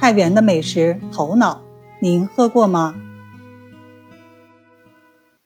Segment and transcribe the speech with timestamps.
[0.00, 1.60] 太原的美食头脑，
[2.00, 2.94] 您喝过吗？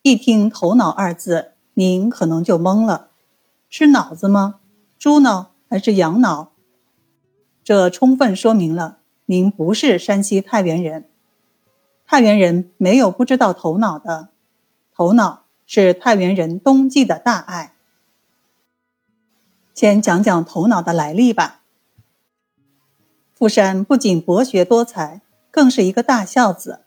[0.03, 3.09] 一听“头脑”二字，您可能就懵了：
[3.67, 4.59] 吃脑子吗？
[4.99, 6.51] 猪脑还是羊脑？
[7.63, 11.09] 这充分说明了您不是山西太原人。
[12.05, 14.29] 太原人没有不知道头脑的，
[14.95, 17.73] 头脑是太原人冬季的大爱。
[19.73, 21.61] 先讲讲头脑的来历吧。
[23.43, 25.19] 富山不仅博学多才，
[25.51, 26.79] 更是一个大孝子。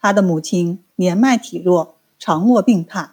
[0.00, 1.96] 他的母亲年迈体弱。
[2.20, 3.08] 常卧病榻，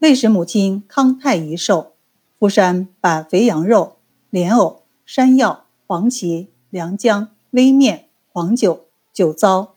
[0.00, 1.92] 为使母亲康泰遗寿，
[2.40, 3.98] 富山把肥羊肉、
[4.30, 9.76] 莲藕、山药、黄芪、良姜、微面、黄酒、酒糟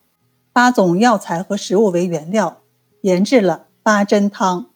[0.52, 2.58] 八种药材和食物为原料，
[3.02, 4.72] 研制了八珍汤，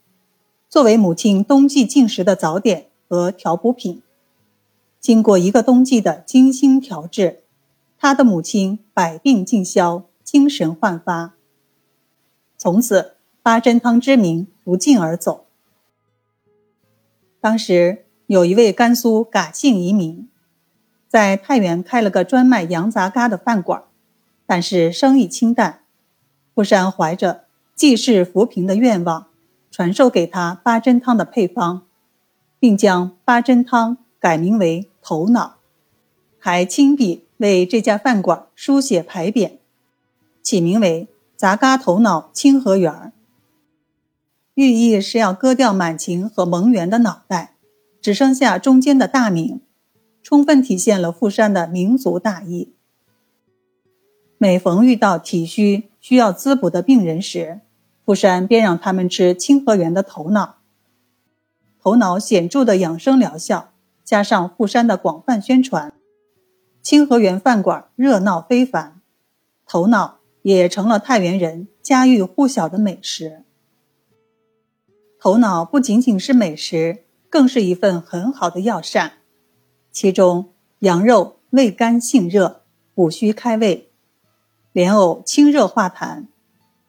[0.70, 4.03] 作为母亲冬季进食的早点和调补品。
[5.07, 7.44] 经过一个冬季的精心调制，
[7.97, 11.33] 他的母亲百病尽消，精神焕发，
[12.58, 13.14] 从此。
[13.41, 15.45] 八珍汤之名不胫而走。
[17.39, 20.27] 当时有一位甘肃嘎姓移民，
[21.08, 23.86] 在太原开了个专卖羊杂嘎的饭馆，
[24.45, 25.83] 但是生意清淡。
[26.53, 29.27] 富山怀着济世扶贫的愿望，
[29.71, 31.83] 传授给他八珍汤的配方，
[32.59, 35.55] 并将八珍汤改名为头脑，
[36.38, 39.53] 还亲笔为这家饭馆书写牌匾，
[40.44, 43.14] 起名为杂嘎头脑清河园。
[44.55, 47.53] 寓意是要割掉满清和蒙元的脑袋，
[48.02, 49.61] 只剩下中间的大明，
[50.22, 52.73] 充分体现了富山的民族大义。
[54.38, 57.61] 每逢遇到体虚需要滋补的病人时，
[58.05, 60.58] 富山便让他们吃清河园的头脑。
[61.81, 63.71] 头脑显著的养生疗效，
[64.08, 65.94] 加上富山的广泛宣传，
[66.81, 69.02] 清河园饭馆热闹非凡，
[69.66, 73.43] 头脑也成了太原人家喻户晓的美食。
[75.20, 79.11] 头脑不仅仅是美食，更是一份很好的药膳。
[79.92, 82.61] 其中，羊肉味甘性热，
[82.95, 83.89] 补虚开胃；
[84.71, 86.27] 莲藕清热化痰；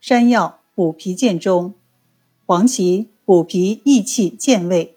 [0.00, 1.75] 山药补脾健中；
[2.47, 4.94] 黄芪补脾益气健胃；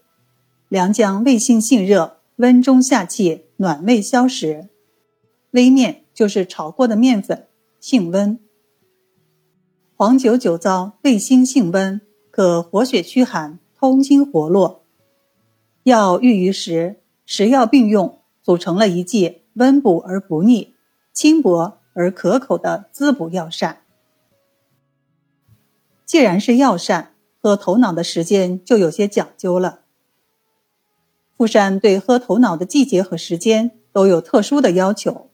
[0.72, 4.70] 良姜味性性热，温中下气，暖胃消食；
[5.50, 7.46] 微面就是炒过的面粉，
[7.82, 8.38] 性温；
[9.98, 12.00] 黄酒酒糟味辛性温。
[12.32, 14.86] 可活血驱寒、通经活络，
[15.84, 20.74] 药寓于食，食药并用，组成了一剂温补而不腻、
[21.12, 23.82] 轻薄而可口的滋补药膳。
[26.06, 29.81] 既然是药膳，喝头脑的时间就有些讲究了。
[31.42, 35.32] 富山对喝头脑的季节和时间都有特殊的要求。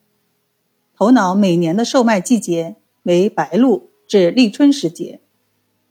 [0.96, 5.20] 头脑每年的售卖季节为白露至立春时节。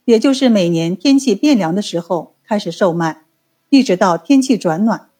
[0.05, 3.25] 也就是每年天气变凉的时候开始售卖，
[3.69, 5.11] 一直到天气转暖。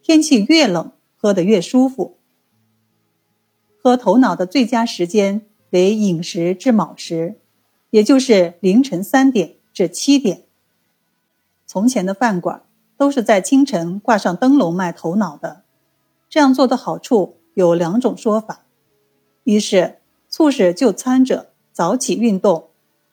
[0.00, 2.16] 天气越冷，喝得越舒服。
[3.76, 7.34] 喝头脑的最佳时间为寅时至卯时，
[7.90, 10.44] 也就是凌晨三点至七点。
[11.66, 12.62] 从前的饭馆
[12.96, 15.62] 都是在清晨挂上灯笼卖头脑的，
[16.28, 18.64] 这样做的好处有两种说法：
[19.44, 22.68] 一是促使就餐者早起运动。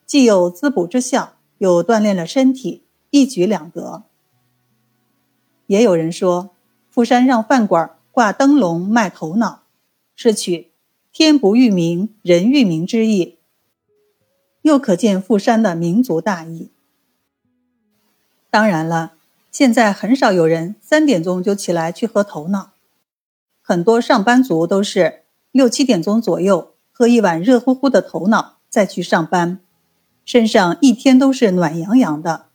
[0.05, 4.03] 既有滋补之效，又锻炼了身体，一举两得。
[5.67, 6.49] 也有人说，
[6.89, 9.63] 富山让饭馆挂灯笼卖头脑，
[10.15, 10.71] 是取
[11.13, 13.37] “天不欲明，人欲明”之意，
[14.63, 16.71] 又可见富山的民族大义。
[18.49, 19.13] 当然了，
[19.51, 22.71] 现在很少有人三点钟就起来去喝头脑，
[23.61, 29.59] 很多上班族都是六七点钟左右喝一碗热乎乎的头脑再去上班。
[30.23, 32.45] 身上一天都是暖洋洋的。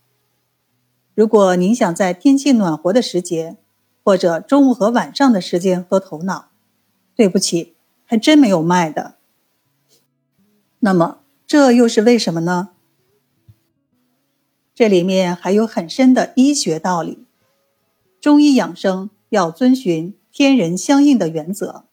[1.14, 3.56] 如果您想在天气暖和的时节，
[4.02, 6.48] 或者中午和晚上的时间喝头脑，
[7.14, 7.74] 对不起，
[8.06, 9.16] 还真没有卖的。
[10.78, 12.70] 那么这又是为什么呢？
[14.76, 17.24] 这里面还有很深的医学道理。
[18.20, 21.86] 中医养生要遵循天人相应的原则。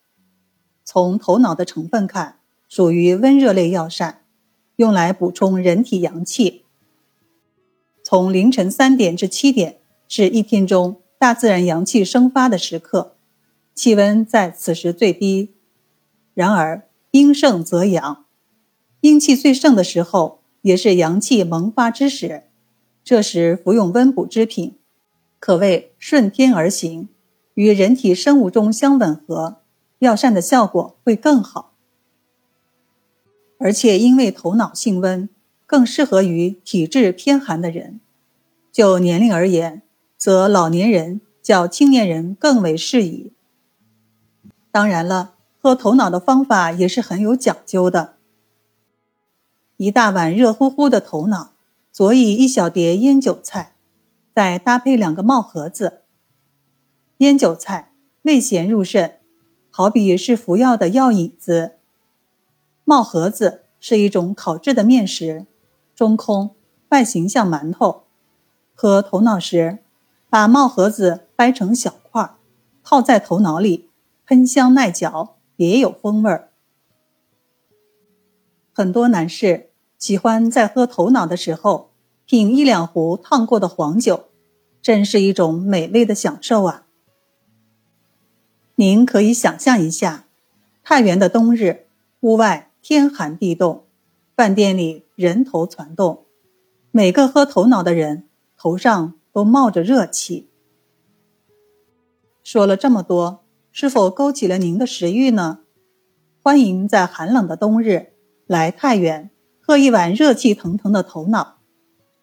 [0.84, 4.20] 从头脑的成分看，属于温热类药膳。
[4.76, 6.64] 用来补充人体阳气。
[8.04, 9.78] 从凌晨三点至七点
[10.10, 13.16] 是一天中大自然阳气生发的时刻，
[13.74, 15.54] 气温在此时最低。
[16.34, 18.26] 然而阴盛则阳，
[19.00, 22.44] 阴气最盛的时候也是阳气萌发之时。
[23.04, 24.78] 这时服用温补之品，
[25.40, 27.10] 可谓顺天而行，
[27.54, 29.58] 与人体生物钟相吻合，
[30.00, 31.74] 药膳的效果会更好。
[33.58, 35.30] 而且因为头脑性温，
[35.66, 38.00] 更适合于体质偏寒的人。
[38.72, 39.82] 就年龄而言，
[40.18, 43.32] 则老年人较青年人更为适宜。
[44.72, 48.16] 当然了，喝头脑的方法也是很有讲究的。
[49.78, 51.53] 一大碗热乎乎的头脑，
[51.94, 53.76] 佐以一小碟腌韭菜，
[54.34, 56.02] 再搭配两个帽盒子。
[57.18, 57.94] 腌韭菜
[58.24, 59.20] 味咸入肾，
[59.70, 61.74] 好比是服药的药引子。
[62.84, 65.46] 帽盒子是一种烤制的面食，
[65.94, 66.56] 中空，
[66.90, 68.06] 外形像馒头。
[68.74, 69.78] 喝头脑时，
[70.32, 72.36] 把帽盒子掰成小块，
[72.82, 73.92] 泡在头脑里。
[74.26, 76.50] 喷香耐嚼，别有风味儿。
[78.74, 79.70] 很多男士
[80.04, 81.92] 喜欢在喝头脑的时候
[82.26, 84.26] 品一两壶烫过的黄酒，
[84.82, 86.88] 真是一种美味的享受啊！
[88.76, 90.26] 您可以想象一下，
[90.84, 91.86] 太原的冬日，
[92.20, 93.86] 屋外天寒地冻，
[94.36, 96.26] 饭店里人头攒动，
[96.92, 98.28] 每个喝头脑的人
[98.58, 100.50] 头上都冒着热气。
[102.44, 103.40] 说了这么多。
[103.72, 105.62] 是否勾起了您的食欲呢？
[106.44, 108.14] 欢迎在寒冷的冬日
[108.46, 109.32] 来太原，
[109.66, 111.56] 喝一碗热气腾腾的头脑，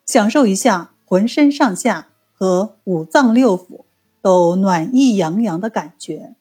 [0.05, 3.85] 享受一下浑身上下和五脏六腑
[4.21, 6.35] 都暖意洋洋的感觉。